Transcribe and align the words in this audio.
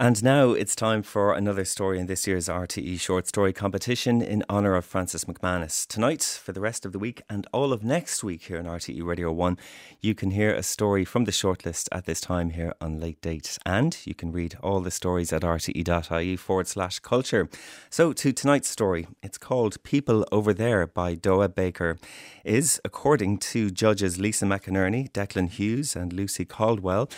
And 0.00 0.22
now 0.22 0.52
it's 0.52 0.76
time 0.76 1.02
for 1.02 1.34
another 1.34 1.64
story 1.64 1.98
in 1.98 2.06
this 2.06 2.24
year's 2.24 2.46
RTE 2.46 3.00
short 3.00 3.26
story 3.26 3.52
competition 3.52 4.22
in 4.22 4.44
honour 4.48 4.76
of 4.76 4.84
Francis 4.84 5.24
MacManus. 5.24 5.88
Tonight, 5.88 6.22
for 6.22 6.52
the 6.52 6.60
rest 6.60 6.86
of 6.86 6.92
the 6.92 7.00
week 7.00 7.20
and 7.28 7.48
all 7.52 7.72
of 7.72 7.82
next 7.82 8.22
week 8.22 8.44
here 8.44 8.60
on 8.60 8.66
RTE 8.66 9.04
Radio 9.04 9.32
1, 9.32 9.58
you 10.00 10.14
can 10.14 10.30
hear 10.30 10.54
a 10.54 10.62
story 10.62 11.04
from 11.04 11.24
the 11.24 11.32
shortlist 11.32 11.88
at 11.90 12.04
this 12.04 12.20
time 12.20 12.50
here 12.50 12.74
on 12.80 13.00
Late 13.00 13.20
Date. 13.20 13.58
And 13.66 13.98
you 14.04 14.14
can 14.14 14.30
read 14.30 14.56
all 14.62 14.80
the 14.82 14.92
stories 14.92 15.32
at 15.32 15.42
rte.ie 15.42 16.36
forward 16.36 16.68
slash 16.68 17.00
culture. 17.00 17.48
So, 17.90 18.12
to 18.12 18.32
tonight's 18.32 18.68
story, 18.68 19.08
it's 19.20 19.36
called 19.36 19.82
People 19.82 20.24
Over 20.30 20.54
There 20.54 20.86
by 20.86 21.16
Doa 21.16 21.52
Baker, 21.52 21.98
is, 22.44 22.80
according 22.84 23.38
to 23.38 23.72
judges 23.72 24.16
Lisa 24.16 24.44
McInerney, 24.44 25.10
Declan 25.10 25.48
Hughes, 25.48 25.96
and 25.96 26.12
Lucy 26.12 26.44
Caldwell, 26.44 27.10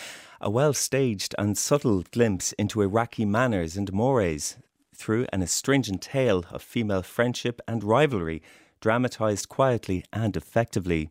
a 0.43 0.49
well 0.49 0.73
staged 0.73 1.35
and 1.37 1.55
subtle 1.55 2.03
glimpse 2.11 2.51
into 2.53 2.81
Iraqi 2.81 3.25
manners 3.25 3.77
and 3.77 3.93
mores 3.93 4.57
through 4.95 5.27
an 5.31 5.43
astringent 5.43 6.01
tale 6.01 6.45
of 6.49 6.63
female 6.63 7.03
friendship 7.03 7.61
and 7.67 7.83
rivalry, 7.83 8.41
dramatised 8.79 9.49
quietly 9.49 10.03
and 10.11 10.35
effectively. 10.35 11.09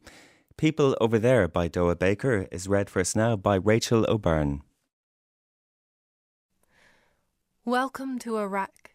People 0.57 0.97
Over 1.01 1.19
There 1.19 1.47
by 1.47 1.69
Doa 1.69 1.97
Baker 1.97 2.49
is 2.51 2.69
read 2.69 2.91
for 2.91 3.01
us 3.01 3.15
now 3.15 3.37
by 3.37 3.55
Rachel 3.55 4.05
O'Byrne. 4.09 4.63
Welcome 7.65 8.19
to 8.21 8.37
Iraq, 8.37 8.91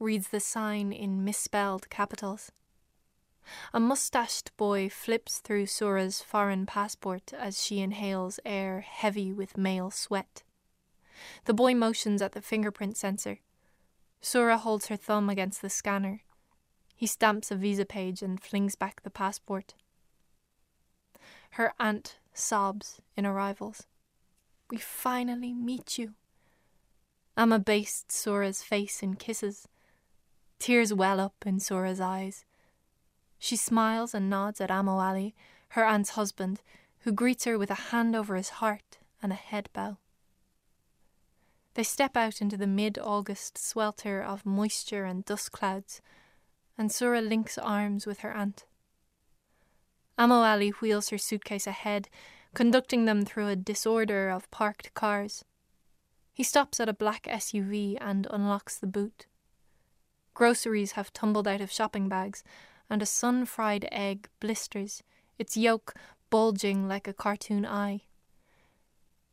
reads 0.00 0.28
the 0.28 0.40
sign 0.40 0.92
in 0.92 1.24
misspelled 1.24 1.88
capitals. 1.88 2.50
A 3.72 3.80
mustached 3.80 4.56
boy 4.56 4.88
flips 4.88 5.38
through 5.38 5.66
Sura's 5.66 6.20
foreign 6.20 6.66
passport 6.66 7.32
as 7.32 7.62
she 7.62 7.80
inhales 7.80 8.38
air 8.44 8.80
heavy 8.80 9.32
with 9.32 9.58
male 9.58 9.90
sweat. 9.90 10.42
The 11.44 11.54
boy 11.54 11.74
motions 11.74 12.22
at 12.22 12.32
the 12.32 12.42
fingerprint 12.42 12.96
sensor. 12.96 13.40
Sura 14.20 14.58
holds 14.58 14.86
her 14.86 14.96
thumb 14.96 15.28
against 15.28 15.62
the 15.62 15.70
scanner. 15.70 16.22
He 16.94 17.06
stamps 17.06 17.50
a 17.50 17.56
visa 17.56 17.84
page 17.84 18.22
and 18.22 18.40
flings 18.40 18.76
back 18.76 19.02
the 19.02 19.10
passport. 19.10 19.74
Her 21.52 21.72
aunt 21.78 22.18
sobs 22.32 23.00
in 23.16 23.26
arrivals. 23.26 23.86
We 24.70 24.76
finally 24.78 25.52
meet 25.52 25.98
you. 25.98 26.14
Amma 27.36 27.58
bastes 27.58 28.14
Sura's 28.16 28.62
face 28.62 29.02
in 29.02 29.16
kisses. 29.16 29.68
Tears 30.58 30.94
well 30.94 31.18
up 31.18 31.34
in 31.44 31.58
Sura's 31.58 32.00
eyes. 32.00 32.44
She 33.42 33.56
smiles 33.56 34.14
and 34.14 34.30
nods 34.30 34.60
at 34.60 34.70
Amo 34.70 34.98
Ali, 34.98 35.34
her 35.70 35.84
aunt's 35.84 36.10
husband, 36.10 36.62
who 37.00 37.10
greets 37.10 37.44
her 37.44 37.58
with 37.58 37.72
a 37.72 37.90
hand 37.90 38.14
over 38.14 38.36
his 38.36 38.50
heart 38.60 38.98
and 39.20 39.32
a 39.32 39.34
head 39.34 39.68
bow. 39.72 39.96
They 41.74 41.82
step 41.82 42.16
out 42.16 42.40
into 42.40 42.56
the 42.56 42.68
mid 42.68 43.00
August 43.00 43.58
swelter 43.58 44.22
of 44.22 44.46
moisture 44.46 45.04
and 45.06 45.24
dust 45.24 45.50
clouds, 45.50 46.00
and 46.78 46.92
Sura 46.92 47.20
links 47.20 47.58
arms 47.58 48.06
with 48.06 48.20
her 48.20 48.32
aunt. 48.32 48.64
Amo 50.16 50.36
Ali 50.36 50.70
wheels 50.70 51.08
her 51.08 51.18
suitcase 51.18 51.66
ahead, 51.66 52.08
conducting 52.54 53.06
them 53.06 53.24
through 53.24 53.48
a 53.48 53.56
disorder 53.56 54.30
of 54.30 54.48
parked 54.52 54.94
cars. 54.94 55.44
He 56.32 56.44
stops 56.44 56.78
at 56.78 56.88
a 56.88 56.94
black 56.94 57.24
SUV 57.24 57.98
and 58.00 58.28
unlocks 58.30 58.78
the 58.78 58.86
boot. 58.86 59.26
Groceries 60.32 60.92
have 60.92 61.12
tumbled 61.12 61.48
out 61.48 61.60
of 61.60 61.72
shopping 61.72 62.08
bags, 62.08 62.44
and 62.92 63.00
a 63.00 63.06
sun 63.06 63.46
fried 63.46 63.88
egg 63.90 64.28
blisters, 64.38 65.02
its 65.38 65.56
yolk 65.56 65.94
bulging 66.28 66.86
like 66.86 67.08
a 67.08 67.14
cartoon 67.14 67.64
eye. 67.64 68.02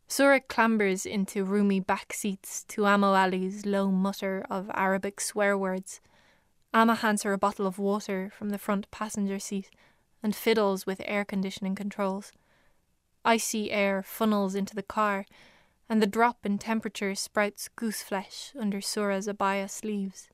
Sura 0.08 0.40
clambers 0.40 1.06
into 1.06 1.44
roomy 1.44 1.82
back 1.82 2.14
seats 2.14 2.64
to 2.70 2.86
Amo 2.86 3.14
Ali's 3.14 3.66
low 3.66 3.92
mutter 3.92 4.46
of 4.50 4.72
Arabic 4.74 5.20
swear 5.20 5.58
words. 5.58 6.00
Amma 6.74 6.96
hands 6.96 7.24
her 7.24 7.34
a 7.34 7.38
bottle 7.38 7.68
of 7.68 7.78
water 7.78 8.32
from 8.34 8.48
the 8.50 8.58
front 8.58 8.90
passenger 8.92 9.40
seat 9.40 9.70
and 10.24 10.34
fiddles 10.34 10.86
with 10.86 11.02
air 11.04 11.26
conditioning 11.26 11.76
controls. 11.76 12.32
Icy 13.26 13.72
air 13.72 14.02
funnels 14.02 14.56
into 14.56 14.74
the 14.74 14.84
car, 14.84 15.26
and 15.90 16.02
the 16.02 16.08
drop 16.08 16.46
in 16.46 16.60
temperature 16.60 17.14
sprouts 17.14 17.68
goose 17.68 18.02
flesh 18.02 18.54
under 18.58 18.80
Sura's 18.80 19.28
abaya 19.28 19.70
sleeves. 19.70 20.29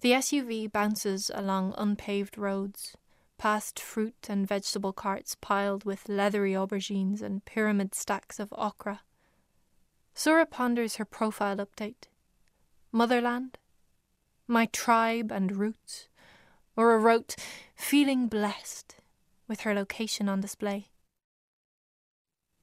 The 0.00 0.12
SUV 0.12 0.70
bounces 0.70 1.30
along 1.34 1.74
unpaved 1.78 2.36
roads, 2.36 2.96
past 3.38 3.80
fruit 3.80 4.26
and 4.28 4.46
vegetable 4.46 4.92
carts 4.92 5.36
piled 5.40 5.84
with 5.84 6.08
leathery 6.08 6.52
aubergines 6.52 7.22
and 7.22 7.44
pyramid 7.44 7.94
stacks 7.94 8.38
of 8.38 8.52
okra. 8.52 9.00
Sura 10.14 10.46
ponders 10.46 10.96
her 10.96 11.04
profile 11.04 11.56
update. 11.56 12.08
Motherland? 12.92 13.58
My 14.46 14.66
tribe 14.66 15.32
and 15.32 15.56
roots? 15.56 16.08
Or 16.76 16.94
a 16.94 16.98
rote, 16.98 17.36
feeling 17.74 18.28
blessed, 18.28 18.96
with 19.48 19.60
her 19.60 19.74
location 19.74 20.28
on 20.28 20.40
display. 20.40 20.88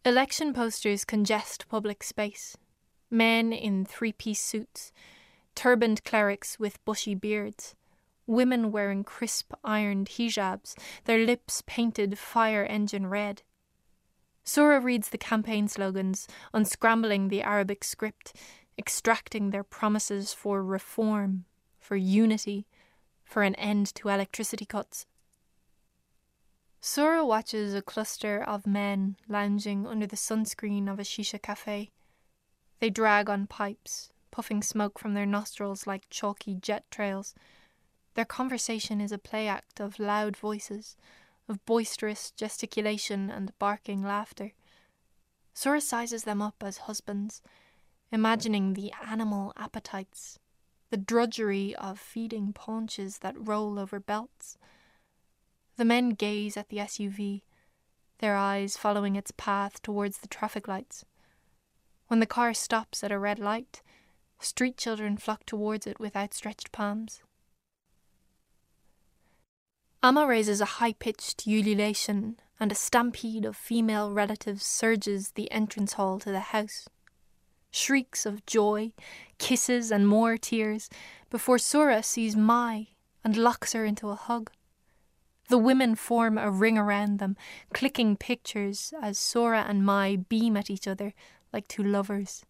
Election 0.04 0.54
posters 0.54 1.06
congest 1.06 1.68
public 1.70 2.04
space. 2.04 2.58
Men 3.10 3.54
in 3.54 3.86
three 3.86 4.14
piece 4.14 4.42
suits 4.42 4.92
turbaned 5.56 6.04
clerics 6.04 6.60
with 6.60 6.84
bushy 6.86 7.16
beards, 7.16 7.76
women 8.28 8.72
wearing 8.72 9.04
crisp 9.04 9.54
ironed 9.64 10.08
hijabs, 10.10 10.76
their 11.06 11.26
lips 11.26 11.64
painted 11.66 12.18
fire 12.18 12.64
engine 12.64 13.08
red. 13.08 13.44
Sura 14.44 14.80
reads 14.80 15.10
the 15.10 15.18
campaign 15.18 15.68
slogans, 15.68 16.28
unscrambling 16.54 17.30
the 17.30 17.44
Arabic 17.44 17.84
script, 17.84 18.34
extracting 18.78 19.50
their 19.50 19.64
promises 19.64 20.34
for 20.34 20.64
reform, 20.64 21.46
for 21.80 21.96
unity, 21.96 22.66
for 23.24 23.44
an 23.44 23.56
end 23.56 23.94
to 23.96 24.10
electricity 24.10 24.66
cuts. 24.66 25.06
Sura 26.80 27.24
watches 27.24 27.76
a 27.76 27.82
cluster 27.82 28.42
of 28.42 28.66
men 28.66 29.16
lounging 29.28 29.86
under 29.86 30.08
the 30.08 30.16
sunscreen 30.16 30.92
of 30.92 31.00
a 31.00 31.04
shisha 31.04 31.40
cafe. 31.40 31.92
They 32.80 32.90
drag 32.90 33.30
on 33.30 33.46
pipes, 33.46 34.11
puffing 34.32 34.64
smoke 34.64 34.98
from 34.98 35.14
their 35.14 35.26
nostrils 35.26 35.86
like 35.86 36.10
chalky 36.10 36.56
jet 36.56 36.86
trails. 36.90 37.36
Their 38.16 38.26
conversation 38.26 39.00
is 39.00 39.12
a 39.12 39.18
play 39.18 39.48
act 39.48 39.80
of 39.80 40.00
loud 40.00 40.36
voices, 40.36 40.96
of 41.48 41.66
boisterous 41.66 42.32
gesticulation 42.32 43.30
and 43.30 43.58
barking 43.60 44.04
laughter. 44.04 44.54
Sura 45.54 45.82
sizes 45.82 46.24
them 46.24 46.42
up 46.42 46.56
as 46.62 46.78
husbands, 46.78 47.42
imagining 48.12 48.74
the 48.74 48.92
animal 49.06 49.54
appetites, 49.58 50.40
the 50.90 50.98
drudgery 50.98 51.76
of 51.76 52.00
feeding 52.00 52.54
paunches 52.54 53.20
that 53.20 53.36
roll 53.38 53.78
over 53.78 54.00
belts. 54.00 54.58
The 55.78 55.86
men 55.86 56.10
gaze 56.10 56.58
at 56.58 56.70
the 56.70 56.78
SUV, 56.78 57.42
their 58.20 58.36
eyes 58.36 58.78
following 58.78 59.16
its 59.16 59.32
path 59.32 59.82
towards 59.82 60.20
the 60.20 60.28
traffic 60.28 60.68
lights. 60.68 61.06
When 62.08 62.20
the 62.20 62.26
car 62.26 62.54
stops 62.54 63.04
at 63.04 63.12
a 63.12 63.18
red 63.18 63.40
light, 63.40 63.82
Street 64.42 64.76
children 64.76 65.18
flock 65.18 65.46
towards 65.46 65.86
it 65.86 66.00
with 66.00 66.16
outstretched 66.16 66.72
palms. 66.72 67.22
Amma 70.04 70.26
raises 70.26 70.60
a 70.60 70.66
high 70.82 70.94
pitched 70.94 71.46
ululation, 71.46 72.38
and 72.60 72.72
a 72.72 72.76
stampede 72.76 73.46
of 73.46 73.56
female 73.56 74.12
relatives 74.12 74.66
surges 74.66 75.32
the 75.32 75.50
entrance 75.52 75.94
hall 75.94 76.18
to 76.20 76.32
the 76.32 76.40
house. 76.40 76.88
Shrieks 77.70 78.26
of 78.26 78.46
joy, 78.48 78.94
kisses, 79.38 79.92
and 79.92 80.08
more 80.08 80.38
tears 80.38 80.90
before 81.30 81.60
Sura 81.60 82.02
sees 82.02 82.36
Mai 82.36 82.88
and 83.24 83.38
locks 83.38 83.74
her 83.74 83.86
into 83.86 84.10
a 84.10 84.16
hug. 84.16 84.52
The 85.50 85.60
women 85.60 85.96
form 85.96 86.38
a 86.40 86.50
ring 86.50 86.78
around 86.78 87.20
them, 87.20 87.38
clicking 87.74 88.18
pictures 88.18 88.94
as 89.02 89.20
Sora 89.20 89.66
and 89.68 89.86
Mai 89.86 90.16
beam 90.16 90.58
at 90.58 90.70
each 90.70 90.88
other 90.88 91.14
like 91.54 91.68
two 91.68 91.84
lovers. 91.84 92.44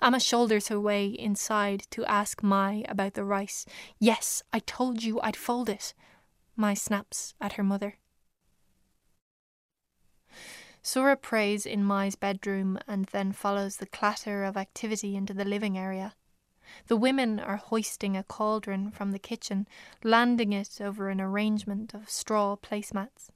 Amma 0.00 0.20
shoulders 0.20 0.68
her 0.68 0.80
way 0.80 1.06
inside 1.06 1.86
to 1.90 2.04
ask 2.04 2.42
Mai 2.42 2.84
about 2.88 3.14
the 3.14 3.24
rice. 3.24 3.66
Yes, 3.98 4.42
I 4.52 4.60
told 4.60 5.02
you 5.02 5.20
I'd 5.20 5.36
fold 5.36 5.68
it. 5.68 5.94
Mai 6.56 6.74
snaps 6.74 7.34
at 7.40 7.54
her 7.54 7.62
mother. 7.62 7.98
Sura 10.82 11.16
prays 11.16 11.64
in 11.64 11.84
Mai's 11.84 12.16
bedroom 12.16 12.78
and 12.88 13.06
then 13.06 13.30
follows 13.30 13.76
the 13.76 13.86
clatter 13.86 14.42
of 14.42 14.56
activity 14.56 15.14
into 15.14 15.32
the 15.32 15.44
living 15.44 15.78
area. 15.78 16.14
The 16.88 16.96
women 16.96 17.38
are 17.38 17.56
hoisting 17.56 18.16
a 18.16 18.24
cauldron 18.24 18.90
from 18.90 19.12
the 19.12 19.18
kitchen, 19.18 19.68
landing 20.02 20.52
it 20.52 20.80
over 20.80 21.08
an 21.08 21.20
arrangement 21.20 21.94
of 21.94 22.10
straw 22.10 22.56
placemats. 22.56 23.30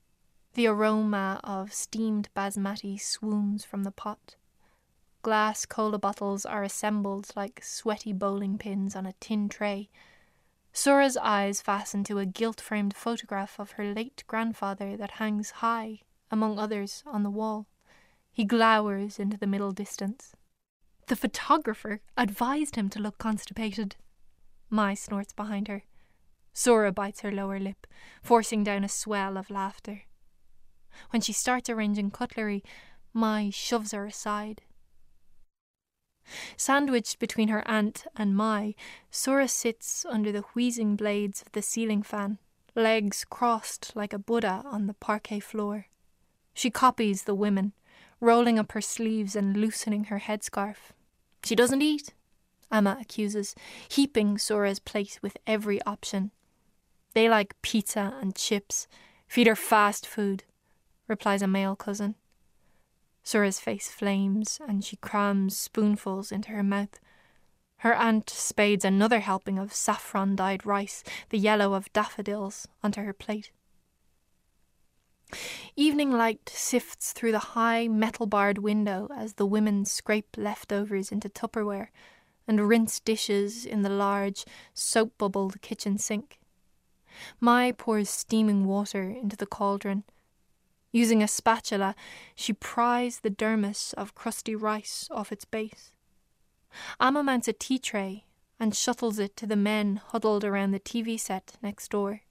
The 0.55 0.67
aroma 0.67 1.41
of 1.45 1.73
steamed 1.73 2.29
basmati 2.35 3.01
swoons 3.01 3.65
from 3.65 3.85
the 3.85 3.93
pot. 3.93 4.37
Glass 5.27 5.67
cola 5.67 5.99
bottles 5.99 6.47
are 6.47 6.63
assembled 6.63 7.33
like 7.35 7.61
sweaty 7.61 8.13
bowling 8.13 8.59
pins 8.59 8.95
on 8.95 9.07
a 9.07 9.15
tin 9.15 9.49
tray. 9.49 9.91
Sura's 10.73 11.17
eyes 11.17 11.61
fasten 11.61 12.05
to 12.05 12.21
a 12.21 12.25
gilt 12.25 12.61
framed 12.61 12.95
photograph 12.95 13.59
of 13.59 13.73
her 13.73 13.93
late 13.93 14.23
grandfather 14.29 14.97
that 14.97 15.19
hangs 15.19 15.51
high, 15.51 16.03
among 16.31 16.61
others, 16.61 17.03
on 17.09 17.25
the 17.25 17.31
wall. 17.31 17.67
He 18.31 18.45
glowers 18.45 19.19
into 19.19 19.37
the 19.37 19.49
middle 19.49 19.73
distance. 19.73 20.37
The 21.09 21.17
photographer 21.17 22.03
advised 22.17 22.77
him 22.77 22.89
to 22.91 23.01
look 23.01 23.19
constipated. 23.19 23.97
Mai 24.71 24.95
snorts 24.95 25.33
behind 25.33 25.67
her. 25.67 25.83
Sora 26.53 26.93
bites 26.93 27.23
her 27.23 27.33
lower 27.33 27.59
lip, 27.59 27.89
forcing 28.23 28.63
down 28.63 28.85
a 28.85 28.89
swell 28.89 29.37
of 29.37 29.51
laughter. 29.51 30.03
When 31.11 31.21
she 31.21 31.33
starts 31.33 31.69
arranging 31.69 32.13
cutlery, 32.13 32.63
Mai 33.13 33.51
shoves 33.51 33.91
her 33.91 34.07
aside. 34.07 34.63
Sandwiched 36.57 37.19
between 37.19 37.49
her 37.49 37.67
aunt 37.69 38.07
and 38.17 38.37
Mai, 38.37 38.75
Sora 39.11 39.49
sits 39.49 40.05
under 40.09 40.33
the 40.33 40.45
wheezing 40.55 40.97
blades 40.97 41.43
of 41.43 41.53
the 41.53 41.63
ceiling 41.63 42.03
fan, 42.03 42.39
legs 42.75 43.25
crossed 43.29 43.95
like 43.95 44.13
a 44.13 44.19
Buddha 44.19 44.63
on 44.65 44.87
the 44.87 44.95
parquet 44.95 45.41
floor. 45.41 45.87
She 46.55 46.71
copies 46.71 47.25
the 47.25 47.35
women, 47.35 47.73
rolling 48.21 48.59
up 48.59 48.73
her 48.73 48.81
sleeves 48.81 49.37
and 49.37 49.57
loosening 49.57 50.05
her 50.05 50.21
headscarf. 50.21 50.93
She 51.45 51.55
doesn't 51.55 51.83
eat, 51.83 52.15
Amma 52.71 52.99
accuses, 53.01 53.55
heaping 53.89 54.39
Sora's 54.39 54.79
plate 54.79 55.19
with 55.23 55.37
every 55.47 55.81
option. 55.83 56.33
They 57.15 57.29
like 57.29 57.61
pizza 57.63 58.15
and 58.21 58.35
chips. 58.35 58.89
Feed 59.29 59.47
her 59.47 59.57
fast 59.57 60.07
food, 60.07 60.45
replies 61.09 61.43
a 61.43 61.47
male 61.47 61.77
cousin. 61.77 62.15
Sora's 63.27 63.59
face 63.59 63.89
flames, 63.89 64.61
and 64.69 64.85
she 64.85 64.95
crams 64.95 65.57
spoonfuls 65.57 66.31
into 66.31 66.51
her 66.51 66.63
mouth. 66.63 67.01
Her 67.79 67.93
aunt 67.93 68.31
spades 68.31 68.85
another 68.85 69.19
helping 69.19 69.59
of 69.59 69.75
saffron 69.75 70.37
dyed 70.37 70.65
rice, 70.65 71.03
the 71.31 71.39
yellow 71.39 71.75
of 71.75 71.93
daffodils, 71.93 72.69
onto 72.85 73.03
her 73.03 73.13
plate. 73.13 73.51
Evening 75.75 76.13
light 76.13 76.49
sifts 76.49 77.13
through 77.13 77.33
the 77.33 77.51
high 77.57 77.89
metal 77.89 78.27
barred 78.27 78.59
window 78.59 79.09
as 79.13 79.35
the 79.35 79.45
women 79.45 79.85
scrape 79.85 80.37
leftovers 80.39 81.11
into 81.11 81.29
Tupperware 81.29 81.89
and 82.47 82.69
rinse 82.69 83.01
dishes 83.01 83.67
in 83.67 83.83
the 83.83 83.91
large, 83.91 84.45
soap 84.73 85.19
bubbled 85.19 85.61
kitchen 85.63 85.99
sink. 85.99 86.39
Mai 87.41 87.73
pours 87.73 88.09
steaming 88.09 88.67
water 88.67 89.11
into 89.11 89.35
the 89.37 89.47
cauldron. 89.47 90.05
Using 90.97 91.23
a 91.23 91.29
spatula, 91.29 91.95
she 92.35 92.55
pries 92.55 93.21
the 93.21 93.29
dermis 93.29 93.93
of 93.99 94.15
crusty 94.15 94.55
rice 94.55 95.09
off 95.11 95.31
its 95.31 95.45
base. 95.45 95.93
Amma 96.99 97.23
mounts 97.23 97.49
a 97.49 97.53
tea 97.53 97.79
tray 97.79 98.25
and 98.59 98.75
shuttles 98.75 99.19
it 99.19 99.37
to 99.37 99.47
the 99.47 99.57
men 99.57 99.97
huddled 99.97 100.43
around 100.43 100.71
the 100.71 100.81
TV 100.81 101.21
set 101.21 101.59
next 101.61 101.91
door. 101.91 102.23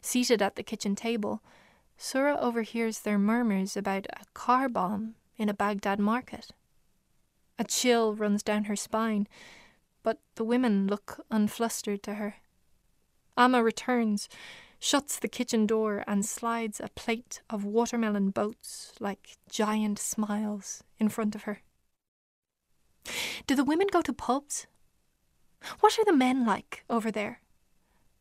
Seated 0.00 0.40
at 0.40 0.56
the 0.56 0.62
kitchen 0.62 0.96
table, 0.96 1.42
Sura 1.98 2.38
overhears 2.40 3.00
their 3.00 3.18
murmurs 3.18 3.76
about 3.76 4.06
a 4.06 4.24
car 4.32 4.70
bomb 4.70 5.16
in 5.36 5.50
a 5.50 5.54
Baghdad 5.54 5.98
market. 5.98 6.52
A 7.58 7.64
chill 7.64 8.14
runs 8.14 8.42
down 8.42 8.64
her 8.64 8.76
spine, 8.76 9.28
but 10.02 10.20
the 10.36 10.44
women 10.44 10.86
look 10.86 11.20
unflustered 11.30 12.02
to 12.04 12.14
her. 12.14 12.36
Amma 13.36 13.62
returns, 13.62 14.30
shuts 14.82 15.16
the 15.16 15.28
kitchen 15.28 15.64
door, 15.64 16.02
and 16.08 16.26
slides 16.26 16.80
a 16.80 16.88
plate 16.88 17.40
of 17.48 17.64
watermelon 17.64 18.30
boats 18.30 18.92
like 18.98 19.36
giant 19.48 19.96
smiles 19.96 20.82
in 20.98 21.08
front 21.08 21.36
of 21.36 21.44
her. 21.44 21.62
Do 23.46 23.54
the 23.54 23.64
women 23.64 23.86
go 23.92 24.02
to 24.02 24.12
pubs? 24.12 24.66
What 25.78 25.96
are 26.00 26.04
the 26.04 26.12
men 26.12 26.44
like 26.44 26.84
over 26.90 27.12
there? 27.12 27.42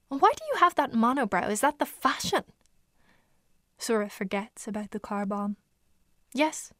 Why 0.10 0.32
do 0.38 0.46
you 0.54 0.60
have 0.60 0.76
that 0.76 0.94
monobrow? 0.94 1.50
Is 1.50 1.62
that 1.62 1.80
the 1.80 1.86
fashion? 1.88 2.44
Sura 3.80 4.08
forgets 4.08 4.68
about 4.68 4.92
the 4.92 5.00
car 5.00 5.26
bomb. 5.26 5.58
Yes, 6.32 6.74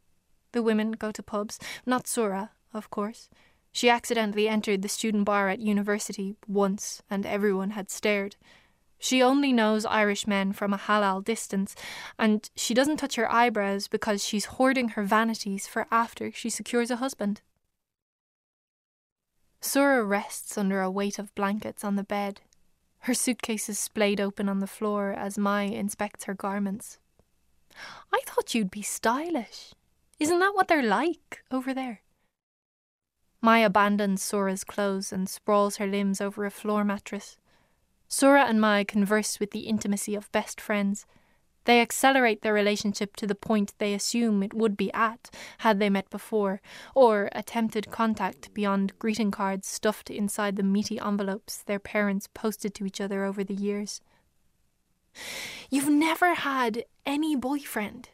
the 0.52 0.62
women 0.62 0.92
go 0.92 1.12
to 1.12 1.24
pubs. 1.24 1.58
Not 1.88 2.06
Sura, 2.06 2.52
of 2.72 2.92
course. 2.92 3.30
She 3.72 3.90
accidentally 3.90 4.48
entered 4.48 4.84
the 4.84 4.90
student 4.90 5.26
bar 5.26 5.50
at 5.50 5.60
university 5.60 6.36
once, 6.48 7.02
and 7.10 7.26
everyone 7.26 7.72
had 7.72 7.90
stared. 7.90 8.36
She 9.04 9.24
only 9.24 9.52
knows 9.52 9.84
Irish 9.84 10.28
men 10.28 10.54
from 10.54 10.74
a 10.74 10.78
halal 10.78 11.24
distance, 11.24 11.76
and 12.20 12.48
she 12.56 12.76
doesn't 12.76 12.98
touch 12.98 13.16
her 13.16 13.30
eyebrows 13.32 13.88
because 13.88 14.24
she's 14.24 14.46
hoarding 14.46 14.90
her 14.90 15.04
vanities 15.04 15.66
for 15.66 15.88
after 15.90 16.32
she 16.32 16.52
secures 16.52 16.92
a 16.92 16.98
husband. 16.98 17.42
Sura 19.60 20.04
rests 20.04 20.56
under 20.56 20.82
a 20.82 20.92
weight 20.92 21.18
of 21.18 21.34
blankets 21.34 21.84
on 21.84 21.96
the 21.96 22.04
bed, 22.04 22.42
her 23.06 23.16
suitcases 23.16 23.80
splayed 23.80 24.22
open 24.22 24.48
on 24.48 24.60
the 24.60 24.68
floor 24.68 25.12
as 25.12 25.36
Mai 25.36 25.64
inspects 25.64 26.26
her 26.26 26.36
garments. 26.36 27.00
I 28.14 28.22
thought 28.28 28.54
you'd 28.54 28.70
be 28.70 28.84
stylish. 28.84 29.74
Isn't 30.20 30.38
that 30.40 30.54
what 30.54 30.68
they're 30.68 30.84
like 30.84 31.44
over 31.50 31.74
there? 31.74 32.02
Mai 33.42 33.60
abandons 33.60 34.22
Sora's 34.22 34.64
clothes 34.64 35.12
and 35.12 35.28
sprawls 35.28 35.78
her 35.78 35.88
limbs 35.88 36.22
over 36.22 36.46
a 36.46 36.52
floor 36.52 36.84
mattress. 36.84 37.40
Sora 38.14 38.44
and 38.44 38.60
Mai 38.60 38.84
converse 38.84 39.40
with 39.40 39.52
the 39.52 39.62
intimacy 39.62 40.16
of 40.16 40.32
best 40.34 40.60
friends. 40.60 41.06
They 41.64 41.80
accelerate 41.80 42.42
their 42.42 42.54
relationship 42.54 43.16
to 43.16 43.26
the 43.26 43.36
point 43.36 43.74
they 43.78 43.94
assume 43.94 44.44
it 44.44 44.54
would 44.54 44.76
be 44.76 44.92
at 44.94 45.30
had 45.60 45.80
they 45.80 45.90
met 45.90 46.10
before, 46.10 46.60
or 46.94 47.30
attempted 47.32 47.90
contact 47.90 48.54
beyond 48.54 49.00
greeting 49.00 49.32
cards 49.32 49.70
stuffed 49.70 50.10
inside 50.10 50.58
the 50.58 50.62
meaty 50.62 51.00
envelopes 51.00 51.64
their 51.64 51.80
parents 51.80 52.28
posted 52.34 52.76
to 52.76 52.86
each 52.86 53.00
other 53.00 53.24
over 53.24 53.46
the 53.46 53.54
years. 53.54 54.02
You've 55.70 55.90
never 55.90 56.34
had 56.34 56.84
any 57.06 57.38
boyfriend? 57.38 58.10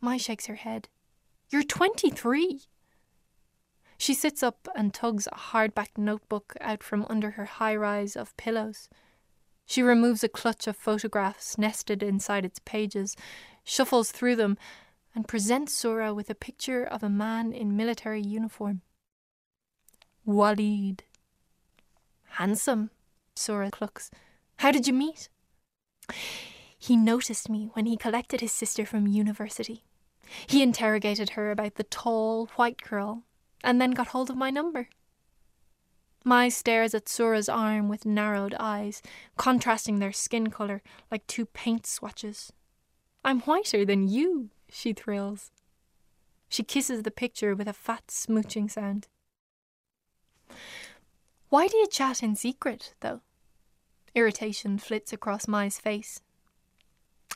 Mai 0.00 0.16
shakes 0.16 0.46
her 0.46 0.54
head. 0.54 0.88
You're 1.50 1.62
23. 1.62 2.62
She 3.98 4.14
sits 4.14 4.42
up 4.42 4.66
and 4.74 4.94
tugs 4.94 5.26
a 5.26 5.36
hardback 5.52 5.98
notebook 5.98 6.54
out 6.62 6.82
from 6.82 7.04
under 7.10 7.32
her 7.32 7.44
high 7.44 7.76
rise 7.76 8.16
of 8.16 8.34
pillows. 8.38 8.88
She 9.70 9.82
removes 9.82 10.24
a 10.24 10.28
clutch 10.28 10.66
of 10.66 10.76
photographs 10.76 11.56
nested 11.56 12.02
inside 12.02 12.44
its 12.44 12.58
pages, 12.58 13.14
shuffles 13.62 14.10
through 14.10 14.34
them, 14.34 14.58
and 15.14 15.28
presents 15.28 15.72
Sora 15.72 16.12
with 16.12 16.28
a 16.28 16.34
picture 16.34 16.82
of 16.82 17.04
a 17.04 17.08
man 17.08 17.52
in 17.52 17.76
military 17.76 18.20
uniform. 18.20 18.82
Walid. 20.24 21.04
Handsome, 22.30 22.90
Sora 23.36 23.70
clucks. 23.70 24.10
How 24.56 24.72
did 24.72 24.88
you 24.88 24.92
meet? 24.92 25.28
He 26.76 26.96
noticed 26.96 27.48
me 27.48 27.70
when 27.74 27.86
he 27.86 27.96
collected 27.96 28.40
his 28.40 28.50
sister 28.50 28.84
from 28.84 29.06
university. 29.06 29.84
He 30.48 30.64
interrogated 30.64 31.30
her 31.30 31.52
about 31.52 31.76
the 31.76 31.84
tall, 31.84 32.46
white 32.56 32.82
girl 32.82 33.22
and 33.62 33.80
then 33.80 33.92
got 33.92 34.08
hold 34.08 34.30
of 34.30 34.36
my 34.36 34.50
number. 34.50 34.88
Mai 36.24 36.48
stares 36.48 36.94
at 36.94 37.08
Sura's 37.08 37.48
arm 37.48 37.88
with 37.88 38.04
narrowed 38.04 38.54
eyes, 38.58 39.02
contrasting 39.36 39.98
their 39.98 40.12
skin 40.12 40.50
colour 40.50 40.82
like 41.10 41.26
two 41.26 41.46
paint 41.46 41.86
swatches. 41.86 42.52
I'm 43.24 43.40
whiter 43.40 43.84
than 43.84 44.08
you, 44.08 44.50
she 44.68 44.92
thrills. 44.92 45.50
She 46.48 46.62
kisses 46.62 47.02
the 47.02 47.10
picture 47.10 47.54
with 47.54 47.68
a 47.68 47.72
fat 47.72 48.06
smooching 48.08 48.70
sound. 48.70 49.08
Why 51.48 51.68
do 51.68 51.76
you 51.76 51.86
chat 51.86 52.22
in 52.22 52.36
secret, 52.36 52.94
though? 53.00 53.20
Irritation 54.14 54.78
flits 54.78 55.12
across 55.12 55.48
Mai's 55.48 55.78
face. 55.78 56.20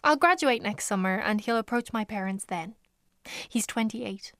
I'll 0.02 0.16
graduate 0.16 0.62
next 0.62 0.84
summer 0.84 1.14
and 1.14 1.40
he'll 1.40 1.56
approach 1.56 1.92
my 1.92 2.04
parents 2.04 2.44
then. 2.44 2.74
He's 3.48 3.66
28 3.66 4.32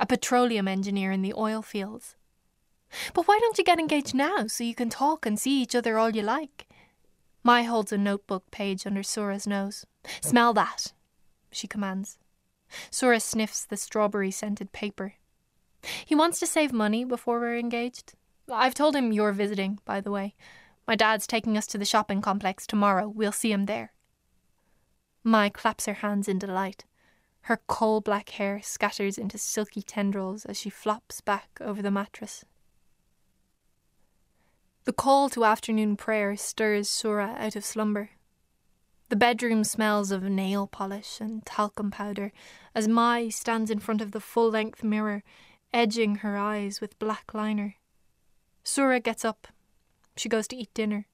a 0.00 0.06
petroleum 0.06 0.68
engineer 0.68 1.10
in 1.10 1.22
the 1.22 1.34
oil 1.34 1.62
fields. 1.62 2.14
But 3.14 3.28
why 3.28 3.38
don't 3.40 3.58
you 3.58 3.64
get 3.64 3.78
engaged 3.78 4.14
now 4.14 4.46
so 4.46 4.64
you 4.64 4.74
can 4.74 4.90
talk 4.90 5.26
and 5.26 5.38
see 5.38 5.62
each 5.62 5.74
other 5.74 5.98
all 5.98 6.10
you 6.10 6.22
like? 6.22 6.66
Mai 7.42 7.62
holds 7.62 7.92
a 7.92 7.98
notebook 7.98 8.50
page 8.50 8.86
under 8.86 9.02
Sura's 9.02 9.46
nose. 9.46 9.86
Smell 10.20 10.52
that, 10.54 10.92
she 11.50 11.66
commands. 11.66 12.18
Sura 12.90 13.20
sniffs 13.20 13.64
the 13.64 13.76
strawberry 13.76 14.30
scented 14.30 14.72
paper. 14.72 15.14
He 16.04 16.14
wants 16.14 16.38
to 16.40 16.46
save 16.46 16.72
money 16.72 17.04
before 17.04 17.40
we're 17.40 17.58
engaged. 17.58 18.14
I've 18.50 18.74
told 18.74 18.96
him 18.96 19.12
you're 19.12 19.32
visiting, 19.32 19.78
by 19.84 20.00
the 20.00 20.10
way. 20.10 20.34
My 20.86 20.96
dad's 20.96 21.26
taking 21.26 21.56
us 21.56 21.66
to 21.68 21.78
the 21.78 21.84
shopping 21.84 22.20
complex 22.20 22.66
tomorrow. 22.66 23.08
We'll 23.08 23.32
see 23.32 23.52
him 23.52 23.66
there. 23.66 23.92
Mai 25.22 25.48
claps 25.50 25.86
her 25.86 25.94
hands 25.94 26.28
in 26.28 26.38
delight. 26.38 26.84
Her 27.42 27.60
coal 27.66 28.00
black 28.00 28.30
hair 28.30 28.60
scatters 28.62 29.18
into 29.18 29.38
silky 29.38 29.82
tendrils 29.82 30.44
as 30.44 30.58
she 30.58 30.70
flops 30.70 31.20
back 31.20 31.58
over 31.60 31.82
the 31.82 31.90
mattress. 31.90 32.44
The 34.88 34.94
call 34.94 35.28
to 35.28 35.44
afternoon 35.44 35.98
prayer 35.98 36.34
stirs 36.34 36.88
Sura 36.88 37.36
out 37.38 37.56
of 37.56 37.64
slumber. 37.66 38.12
The 39.10 39.16
bedroom 39.16 39.62
smells 39.62 40.10
of 40.10 40.22
nail 40.22 40.66
polish 40.66 41.20
and 41.20 41.44
talcum 41.44 41.90
powder 41.90 42.32
as 42.74 42.88
Mai 42.88 43.28
stands 43.28 43.70
in 43.70 43.80
front 43.80 44.00
of 44.00 44.12
the 44.12 44.20
full 44.20 44.48
length 44.48 44.82
mirror, 44.82 45.24
edging 45.74 46.14
her 46.24 46.38
eyes 46.38 46.80
with 46.80 46.98
black 46.98 47.34
liner. 47.34 47.74
Sura 48.64 48.98
gets 48.98 49.26
up. 49.26 49.48
She 50.16 50.30
goes 50.30 50.48
to 50.48 50.56
eat 50.56 50.72
dinner. 50.72 51.06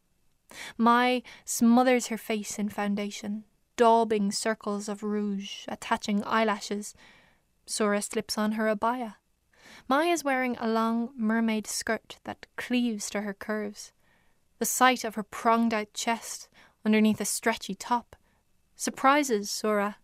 Mai 0.78 1.25
smothers 1.45 2.07
her 2.07 2.16
face 2.16 2.61
in 2.61 2.69
foundation, 2.69 3.43
daubing 3.76 4.31
circles 4.31 4.88
of 4.88 5.02
rouge, 5.02 5.64
attaching 5.66 6.23
eyelashes. 6.23 6.95
Sura 7.66 8.00
slips 8.02 8.38
on 8.38 8.52
her 8.52 8.73
abaya. 8.73 9.14
Mai 9.88 10.07
is 10.07 10.25
wearing 10.25 10.57
a 10.57 10.69
long 10.69 11.11
mermaid 11.16 11.66
skirt 11.66 12.19
that 12.25 12.47
cleaves 12.57 13.11
to 13.11 13.23
her 13.23 13.35
curves. 13.35 13.93
The 14.59 14.64
sight 14.64 15.04
of 15.04 15.14
her 15.14 15.23
pronged 15.23 15.75
out 15.75 15.93
chest 15.95 16.49
underneath 16.85 17.21
a 17.21 17.25
stretchy 17.25 17.75
top 17.75 18.16
surprises 18.76 19.50
Sora. 19.50 19.97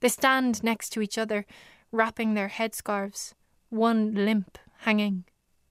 They 0.00 0.08
stand 0.08 0.62
next 0.62 0.90
to 0.90 1.02
each 1.02 1.18
other, 1.18 1.44
wrapping 1.90 2.34
their 2.34 2.48
headscarves, 2.48 3.34
one 3.68 4.14
limp, 4.14 4.58
hanging, 4.80 5.24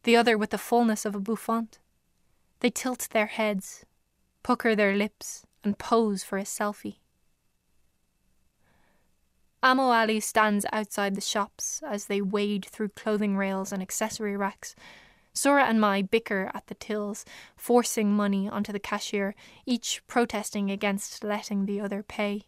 the 0.03 0.15
other 0.15 0.37
with 0.37 0.49
the 0.49 0.57
fullness 0.57 1.05
of 1.05 1.15
a 1.15 1.19
bouffant. 1.19 1.79
They 2.59 2.69
tilt 2.69 3.07
their 3.11 3.27
heads, 3.27 3.85
pucker 4.43 4.75
their 4.75 4.95
lips, 4.95 5.45
and 5.63 5.77
pose 5.77 6.23
for 6.23 6.37
a 6.37 6.43
selfie. 6.43 6.99
Amo 9.63 9.83
Ali 9.83 10.19
stands 10.19 10.65
outside 10.71 11.15
the 11.15 11.21
shops 11.21 11.81
as 11.85 12.05
they 12.05 12.21
wade 12.21 12.65
through 12.65 12.89
clothing 12.89 13.35
rails 13.35 13.71
and 13.71 13.81
accessory 13.81 14.37
racks. 14.37 14.75
Sora 15.33 15.65
and 15.65 15.81
Mai 15.81 16.01
bicker 16.01 16.51
at 16.53 16.67
the 16.67 16.75
tills, 16.75 17.25
forcing 17.55 18.11
money 18.11 18.47
onto 18.49 18.71
the 18.71 18.79
cashier, 18.79 19.35
each 19.65 20.01
protesting 20.07 20.71
against 20.71 21.23
letting 21.23 21.65
the 21.65 21.79
other 21.79 22.03
pay. 22.03 22.43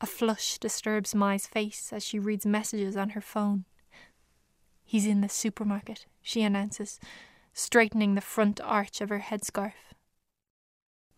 A 0.00 0.06
flush 0.06 0.58
disturbs 0.58 1.14
Mai's 1.14 1.46
face 1.46 1.92
as 1.92 2.04
she 2.04 2.18
reads 2.18 2.46
messages 2.46 2.96
on 2.96 3.10
her 3.10 3.20
phone. 3.20 3.64
He's 4.84 5.06
in 5.06 5.20
the 5.20 5.28
supermarket, 5.28 6.06
she 6.22 6.42
announces, 6.42 6.98
straightening 7.52 8.14
the 8.14 8.20
front 8.20 8.60
arch 8.60 9.00
of 9.00 9.08
her 9.08 9.20
headscarf. 9.20 9.94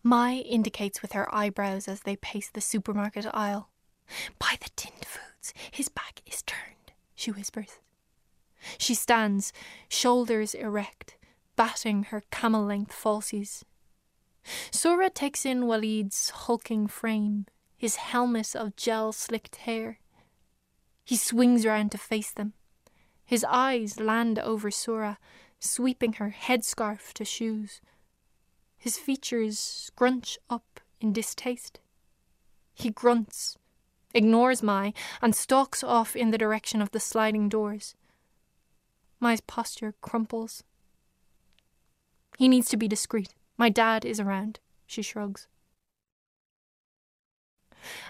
Mai 0.03 0.33
indicates 0.33 1.01
with 1.01 1.13
her 1.13 1.33
eyebrows 1.33 1.87
as 1.87 2.01
they 2.01 2.17
pace 2.17 2.49
the 2.51 2.61
supermarket 2.61 3.25
aisle. 3.33 3.69
Buy 4.39 4.57
the 4.59 4.69
tinned 4.75 5.05
foods. 5.05 5.53
His 5.71 5.89
back 5.89 6.21
is 6.25 6.41
turned, 6.41 6.93
she 7.15 7.31
whispers. 7.31 7.79
She 8.77 8.95
stands, 8.95 9.51
shoulders 9.89 10.53
erect, 10.53 11.17
batting 11.55 12.03
her 12.05 12.23
camel 12.31 12.63
length 12.63 12.93
falsies. 12.93 13.63
Sora 14.71 15.09
takes 15.09 15.45
in 15.45 15.67
Walid's 15.67 16.29
hulking 16.31 16.87
frame, 16.87 17.45
his 17.77 17.97
helmet 17.97 18.55
of 18.55 18.75
gel 18.75 19.11
slicked 19.11 19.57
hair. 19.57 19.99
He 21.05 21.17
swings 21.17 21.65
round 21.65 21.91
to 21.91 21.97
face 21.97 22.31
them. 22.31 22.53
His 23.25 23.45
eyes 23.47 23.99
land 23.99 24.39
over 24.39 24.71
Sora, 24.71 25.17
sweeping 25.59 26.13
her 26.13 26.35
headscarf 26.37 27.13
to 27.13 27.25
shoes. 27.25 27.81
His 28.77 28.97
features 28.97 29.57
scrunch 29.57 30.37
up 30.49 30.81
in 30.99 31.13
distaste. 31.13 31.79
He 32.73 32.89
grunts, 32.89 33.57
ignores 34.13 34.63
Mai, 34.63 34.93
and 35.21 35.35
stalks 35.35 35.83
off 35.83 36.15
in 36.15 36.31
the 36.31 36.37
direction 36.37 36.81
of 36.81 36.91
the 36.91 36.99
sliding 36.99 37.49
doors. 37.49 37.95
Mai's 39.19 39.41
posture 39.41 39.95
crumples. 40.01 40.63
He 42.37 42.47
needs 42.47 42.69
to 42.69 42.77
be 42.77 42.87
discreet. 42.87 43.33
My 43.57 43.69
dad 43.69 44.05
is 44.05 44.19
around, 44.19 44.59
she 44.85 45.01
shrugs. 45.01 45.47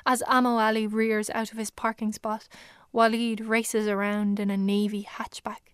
As 0.05 0.22
Amo 0.24 0.57
Ali 0.57 0.88
rears 0.88 1.29
out 1.31 1.51
of 1.51 1.57
his 1.57 1.69
parking 1.69 2.12
spot, 2.13 2.48
Walid 2.91 3.41
races 3.41 3.88
around 3.88 4.39
in 4.39 4.50
a 4.50 4.57
navy 4.57 5.07
hatchback. 5.10 5.74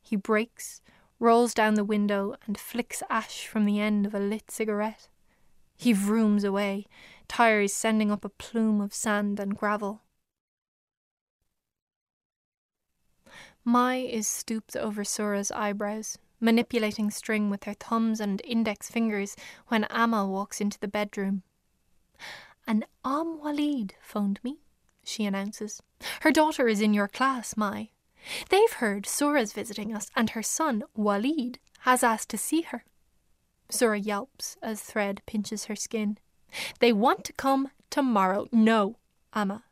He 0.00 0.16
brakes, 0.16 0.80
rolls 1.18 1.52
down 1.52 1.74
the 1.74 1.84
window, 1.84 2.36
and 2.46 2.58
flicks 2.58 3.02
ash 3.10 3.46
from 3.46 3.64
the 3.64 3.80
end 3.80 4.06
of 4.06 4.14
a 4.14 4.20
lit 4.20 4.50
cigarette. 4.50 5.08
He 5.76 5.92
vrooms 5.92 6.44
away, 6.44 6.86
tires 7.30 7.72
sending 7.72 8.10
up 8.10 8.24
a 8.24 8.28
plume 8.28 8.80
of 8.80 8.92
sand 8.92 9.38
and 9.38 9.56
gravel. 9.56 10.02
Mai 13.64 13.98
is 13.98 14.26
stooped 14.26 14.74
over 14.74 15.04
Sora's 15.04 15.52
eyebrows, 15.52 16.18
manipulating 16.40 17.08
string 17.08 17.48
with 17.48 17.64
her 17.64 17.74
thumbs 17.74 18.18
and 18.18 18.42
index 18.44 18.90
fingers 18.90 19.36
when 19.68 19.84
Amma 19.84 20.26
walks 20.26 20.60
into 20.60 20.80
the 20.80 20.88
bedroom. 20.88 21.44
An 22.66 22.84
Am 23.04 23.40
Walid 23.40 23.94
phoned 24.00 24.40
me, 24.42 24.58
she 25.04 25.24
announces. 25.24 25.80
Her 26.22 26.32
daughter 26.32 26.66
is 26.66 26.80
in 26.80 26.92
your 26.92 27.08
class, 27.08 27.56
Mai. 27.56 27.90
They've 28.48 28.72
heard 28.72 29.06
Sora's 29.06 29.52
visiting 29.52 29.94
us, 29.94 30.10
and 30.16 30.30
her 30.30 30.42
son, 30.42 30.82
Walid, 30.96 31.60
has 31.82 32.02
asked 32.02 32.30
to 32.30 32.38
see 32.38 32.62
her. 32.62 32.84
Sora 33.70 34.00
yelps 34.00 34.56
as 34.60 34.80
Thread 34.80 35.22
pinches 35.26 35.66
her 35.66 35.76
skin. 35.76 36.18
They 36.78 36.92
want 36.92 37.24
to 37.24 37.32
come 37.32 37.70
tomorrow. 37.90 38.46
No, 38.52 38.96
Amma. 39.34 39.64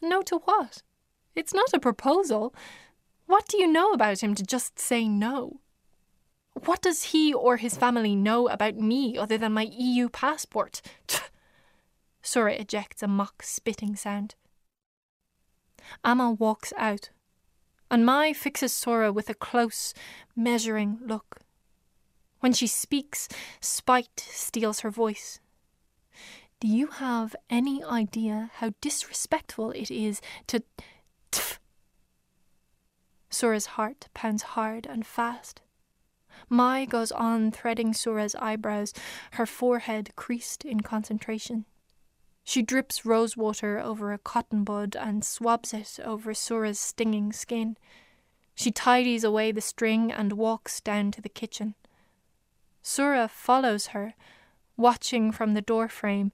No 0.00 0.22
to 0.22 0.38
what? 0.38 0.82
It's 1.34 1.54
not 1.54 1.72
a 1.72 1.80
proposal. 1.80 2.54
What 3.26 3.48
do 3.48 3.58
you 3.58 3.66
know 3.66 3.92
about 3.92 4.22
him 4.22 4.34
to 4.34 4.42
just 4.42 4.78
say 4.78 5.08
no? 5.08 5.60
What 6.64 6.82
does 6.82 7.04
he 7.04 7.34
or 7.34 7.56
his 7.56 7.76
family 7.76 8.14
know 8.14 8.48
about 8.48 8.76
me 8.76 9.18
other 9.18 9.36
than 9.36 9.52
my 9.52 9.68
EU 9.72 10.08
passport? 10.08 10.80
Sora 12.22 12.54
ejects 12.54 13.02
a 13.02 13.08
mock 13.08 13.42
spitting 13.42 13.96
sound. 13.96 14.34
Amma 16.02 16.32
walks 16.32 16.72
out, 16.78 17.10
and 17.90 18.06
Mai 18.06 18.32
fixes 18.32 18.72
Sora 18.72 19.12
with 19.12 19.28
a 19.28 19.34
close, 19.34 19.92
measuring 20.34 20.98
look. 21.04 21.40
When 22.40 22.52
she 22.52 22.66
speaks, 22.66 23.28
spite 23.60 24.20
steals 24.20 24.80
her 24.80 24.90
voice. 24.90 25.40
Do 26.60 26.68
you 26.68 26.86
have 26.86 27.36
any 27.50 27.84
idea 27.84 28.50
how 28.54 28.72
disrespectful 28.80 29.70
it 29.72 29.90
is 29.90 30.20
to. 30.46 30.62
Tf. 31.32 31.58
Sora's 33.28 33.66
heart 33.66 34.08
pounds 34.14 34.42
hard 34.42 34.86
and 34.86 35.04
fast. 35.04 35.60
Mai 36.48 36.84
goes 36.84 37.10
on 37.12 37.50
threading 37.50 37.92
Sora's 37.92 38.34
eyebrows, 38.36 38.92
her 39.32 39.46
forehead 39.46 40.14
creased 40.16 40.64
in 40.64 40.80
concentration. 40.80 41.64
She 42.44 42.62
drips 42.62 43.04
rose 43.04 43.36
water 43.36 43.78
over 43.78 44.12
a 44.12 44.18
cotton 44.18 44.64
bud 44.64 44.94
and 44.94 45.24
swabs 45.24 45.72
it 45.72 45.98
over 46.04 46.34
Sora's 46.34 46.78
stinging 46.78 47.32
skin. 47.32 47.76
She 48.54 48.70
tidies 48.70 49.24
away 49.24 49.50
the 49.50 49.60
string 49.60 50.12
and 50.12 50.34
walks 50.34 50.80
down 50.80 51.10
to 51.12 51.20
the 51.20 51.28
kitchen. 51.28 51.74
Sora 52.82 53.28
follows 53.28 53.88
her, 53.88 54.14
watching 54.76 55.32
from 55.32 55.54
the 55.54 55.62
doorframe 55.62 56.32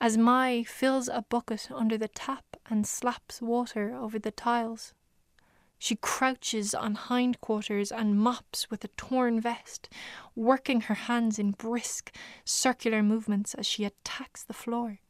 as 0.00 0.18
Mai 0.18 0.64
fills 0.64 1.08
a 1.08 1.24
bucket 1.28 1.68
under 1.74 1.96
the 1.96 2.08
tap 2.08 2.44
and 2.66 2.86
slaps 2.86 3.40
water 3.40 3.94
over 3.94 4.18
the 4.18 4.30
tiles. 4.30 4.92
She 5.78 5.96
crouches 5.96 6.74
on 6.74 6.94
hindquarters 6.94 7.92
and 7.92 8.18
mops 8.18 8.70
with 8.70 8.84
a 8.84 8.88
torn 8.96 9.40
vest, 9.40 9.88
working 10.34 10.82
her 10.82 10.94
hands 10.94 11.38
in 11.38 11.50
brisk, 11.50 12.14
circular 12.44 13.02
movements 13.02 13.54
as 13.54 13.66
she 13.66 13.84
attacks 13.84 14.42
the 14.42 14.54
floor. 14.54 15.00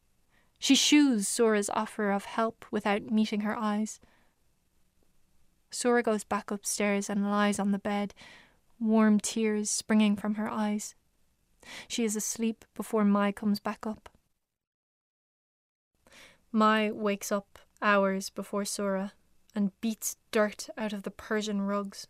She 0.58 0.74
shoos 0.74 1.28
Sora's 1.28 1.70
offer 1.70 2.10
of 2.10 2.24
help 2.24 2.64
without 2.70 3.10
meeting 3.10 3.42
her 3.42 3.56
eyes. 3.56 4.00
Sora 5.70 6.02
goes 6.02 6.24
back 6.24 6.50
upstairs 6.50 7.10
and 7.10 7.30
lies 7.30 7.58
on 7.58 7.72
the 7.72 7.78
bed, 7.78 8.14
warm 8.80 9.20
tears 9.20 9.70
springing 9.70 10.16
from 10.16 10.36
her 10.36 10.50
eyes. 10.50 10.94
She 11.88 12.04
is 12.04 12.16
asleep 12.16 12.64
before 12.74 13.04
Mai 13.04 13.32
comes 13.32 13.60
back 13.60 13.86
up. 13.86 14.08
Mai 16.52 16.90
wakes 16.90 17.32
up 17.32 17.58
hours 17.82 18.30
before 18.30 18.64
Sora 18.64 19.12
and 19.54 19.78
beats 19.80 20.16
dirt 20.30 20.68
out 20.76 20.92
of 20.92 21.02
the 21.02 21.10
Persian 21.10 21.62
rugs. 21.62 22.06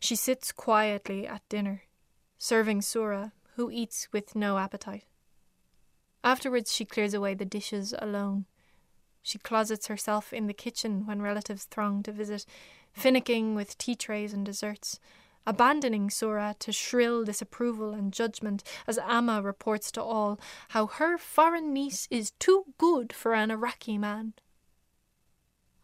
She 0.00 0.16
sits 0.16 0.52
quietly 0.52 1.26
at 1.26 1.48
dinner, 1.48 1.82
serving 2.38 2.82
Sora, 2.82 3.32
who 3.56 3.70
eats 3.70 4.08
with 4.12 4.34
no 4.34 4.58
appetite. 4.58 5.04
Afterwards, 6.24 6.72
she 6.72 6.84
clears 6.84 7.14
away 7.14 7.34
the 7.34 7.44
dishes 7.44 7.94
alone. 7.98 8.46
She 9.22 9.38
closets 9.38 9.86
herself 9.86 10.32
in 10.32 10.46
the 10.46 10.54
kitchen 10.54 11.06
when 11.06 11.22
relatives 11.22 11.64
throng 11.64 12.02
to 12.04 12.12
visit, 12.12 12.46
finicking 12.96 13.54
with 13.54 13.78
tea 13.78 13.94
trays 13.94 14.32
and 14.32 14.44
desserts, 14.44 14.98
abandoning 15.46 16.10
Sora 16.10 16.54
to 16.60 16.72
shrill 16.72 17.24
disapproval 17.24 17.92
and 17.92 18.12
judgment 18.12 18.62
as 18.86 18.98
Amma 18.98 19.42
reports 19.42 19.90
to 19.92 20.02
all 20.02 20.38
how 20.68 20.86
her 20.86 21.18
foreign 21.18 21.72
niece 21.72 22.06
is 22.10 22.32
too 22.32 22.66
good 22.78 23.12
for 23.12 23.34
an 23.34 23.50
Iraqi 23.50 23.98
man. 23.98 24.34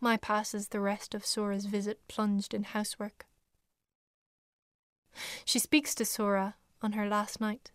Mai 0.00 0.16
passes 0.16 0.68
the 0.68 0.80
rest 0.80 1.14
of 1.14 1.26
Sora's 1.26 1.66
visit 1.66 2.06
plunged 2.08 2.54
in 2.54 2.62
housework. 2.62 3.26
She 5.44 5.58
speaks 5.58 5.94
to 5.96 6.04
Sora 6.04 6.54
on 6.80 6.92
her 6.92 7.08
last 7.08 7.40
night. 7.40 7.72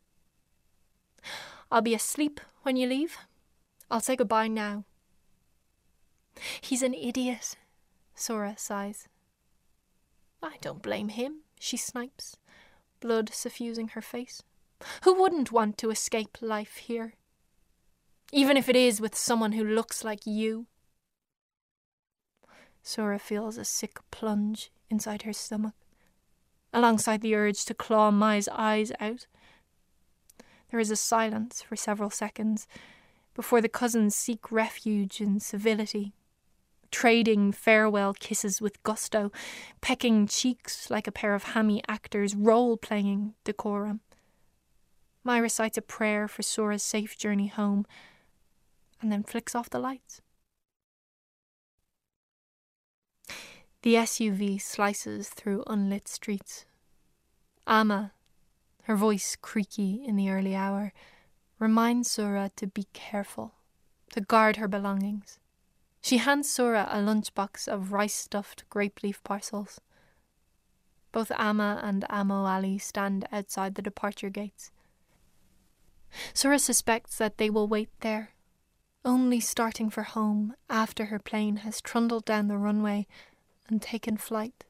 I'll 1.71 1.81
be 1.81 1.93
asleep 1.93 2.39
when 2.61 2.77
you 2.77 2.87
leave. 2.87 3.17
I'll 3.91 3.99
say 3.99 4.15
goodbye 4.15 4.47
now. 4.47 4.85
He's 6.61 6.81
an 6.81 6.93
idiot, 6.93 7.57
Sora 8.15 8.55
sighs. 8.57 9.07
I 10.41 10.57
don't 10.61 10.81
blame 10.81 11.09
him, 11.09 11.42
she 11.63 11.77
snipes, 11.77 12.35
blood 12.99 13.29
suffusing 13.33 13.87
her 13.89 14.01
face. 14.01 14.43
Who 15.05 15.13
wouldn't 15.13 15.53
want 15.53 15.77
to 15.77 15.91
escape 15.91 16.37
life 16.41 16.75
here? 16.75 17.13
Even 18.33 18.57
if 18.57 18.67
it 18.67 18.75
is 18.75 18.99
with 18.99 19.15
someone 19.15 19.53
who 19.53 19.63
looks 19.63 20.03
like 20.03 20.25
you. 20.25 20.67
Sora 22.81 23.17
feels 23.17 23.57
a 23.57 23.63
sick 23.63 23.99
plunge 24.11 24.71
inside 24.89 25.21
her 25.21 25.31
stomach, 25.31 25.75
alongside 26.73 27.21
the 27.21 27.33
urge 27.33 27.63
to 27.63 27.73
claw 27.73 28.11
Mai's 28.11 28.49
eyes 28.49 28.91
out. 28.99 29.27
There 30.69 30.81
is 30.81 30.91
a 30.91 30.97
silence 30.97 31.61
for 31.61 31.77
several 31.77 32.09
seconds 32.09 32.67
before 33.33 33.61
the 33.61 33.69
cousins 33.69 34.15
seek 34.15 34.51
refuge 34.51 35.21
in 35.21 35.39
civility, 35.39 36.13
trading 36.93 37.51
farewell 37.51 38.13
kisses 38.13 38.61
with 38.61 38.81
gusto, 38.83 39.31
pecking 39.81 40.27
cheeks 40.27 40.91
like 40.91 41.07
a 41.07 41.11
pair 41.11 41.33
of 41.33 41.43
hammy 41.43 41.81
actors, 41.87 42.35
role 42.35 42.77
playing 42.77 43.33
decorum. 43.43 43.99
Mai 45.23 45.39
recites 45.39 45.77
a 45.77 45.81
prayer 45.81 46.27
for 46.27 46.43
Sora's 46.43 46.83
safe 46.83 47.17
journey 47.17 47.47
home 47.47 47.85
and 49.01 49.11
then 49.11 49.23
flicks 49.23 49.55
off 49.55 49.71
the 49.71 49.79
lights. 49.79 50.21
The 53.81 53.95
SUV 53.95 54.61
slices 54.61 55.29
through 55.29 55.63
unlit 55.65 56.07
streets. 56.07 56.65
Amma, 57.65 58.13
her 58.83 58.95
voice 58.95 59.35
creaky 59.41 60.05
in 60.05 60.15
the 60.15 60.29
early 60.29 60.55
hour, 60.55 60.93
reminds 61.57 62.11
Sora 62.11 62.51
to 62.55 62.67
be 62.67 62.85
careful, 62.93 63.55
to 64.11 64.21
guard 64.21 64.57
her 64.57 64.67
belongings. 64.67 65.39
She 66.03 66.17
hands 66.17 66.51
Sora 66.51 66.85
a 66.91 66.97
lunchbox 66.97 67.65
of 67.65 67.93
rice 67.93 68.13
stuffed 68.13 68.69
grape 68.69 69.03
leaf 69.03 69.23
parcels. 69.23 69.79
Both 71.13 71.31
Amma 71.37 71.79
and 71.81 72.05
Amo 72.09 72.43
Ali 72.43 72.77
stand 72.77 73.25
outside 73.31 73.75
the 73.75 73.81
departure 73.81 74.29
gates. 74.29 74.71
Sora 76.33 76.59
suspects 76.59 77.17
that 77.17 77.37
they 77.37 77.49
will 77.49 77.69
wait 77.69 77.89
there, 78.01 78.33
only 79.05 79.39
starting 79.39 79.89
for 79.89 80.03
home 80.03 80.53
after 80.69 81.05
her 81.05 81.19
plane 81.19 81.57
has 81.57 81.79
trundled 81.79 82.25
down 82.25 82.49
the 82.49 82.57
runway 82.57 83.07
and 83.69 83.81
taken 83.81 84.17
flight. 84.17 84.65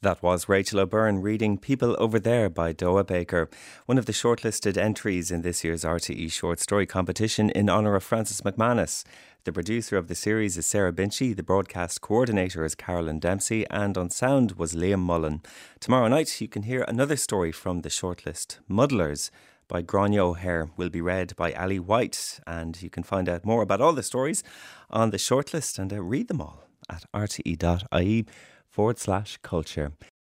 That 0.00 0.22
was 0.22 0.48
Rachel 0.48 0.78
O'Byrne 0.78 1.22
reading 1.22 1.58
People 1.58 1.96
Over 1.98 2.20
There 2.20 2.48
by 2.48 2.72
Doa 2.72 3.04
Baker, 3.04 3.50
one 3.86 3.98
of 3.98 4.06
the 4.06 4.12
shortlisted 4.12 4.76
entries 4.76 5.32
in 5.32 5.42
this 5.42 5.64
year's 5.64 5.82
RTE 5.82 6.30
short 6.30 6.60
story 6.60 6.86
competition 6.86 7.50
in 7.50 7.68
honour 7.68 7.96
of 7.96 8.04
Francis 8.04 8.42
MacManus. 8.42 9.02
The 9.42 9.52
producer 9.52 9.96
of 9.96 10.06
the 10.06 10.14
series 10.14 10.56
is 10.56 10.66
Sarah 10.66 10.92
Binchy, 10.92 11.34
the 11.34 11.42
broadcast 11.42 12.00
coordinator 12.00 12.64
is 12.64 12.76
Carolyn 12.76 13.18
Dempsey, 13.18 13.66
and 13.70 13.98
on 13.98 14.10
sound 14.10 14.52
was 14.52 14.72
Liam 14.72 15.00
Mullen. 15.00 15.42
Tomorrow 15.80 16.06
night 16.06 16.40
you 16.40 16.46
can 16.46 16.62
hear 16.62 16.82
another 16.86 17.16
story 17.16 17.50
from 17.50 17.80
the 17.80 17.88
shortlist, 17.88 18.58
Muddlers 18.68 19.32
by 19.66 19.82
Grania 19.82 20.24
O'Hare 20.24 20.70
will 20.76 20.90
be 20.90 21.00
read 21.00 21.34
by 21.34 21.52
Ali 21.54 21.80
White, 21.80 22.38
and 22.46 22.80
you 22.80 22.88
can 22.88 23.02
find 23.02 23.28
out 23.28 23.44
more 23.44 23.62
about 23.62 23.80
all 23.80 23.92
the 23.92 24.04
stories 24.04 24.44
on 24.90 25.10
the 25.10 25.16
shortlist 25.16 25.76
and 25.76 25.92
uh, 25.92 26.00
read 26.00 26.28
them 26.28 26.40
all 26.40 26.68
at 26.88 27.04
rte.ie 27.12 28.26
forward 28.70 28.98
slash 28.98 29.38
culture. 29.42 29.92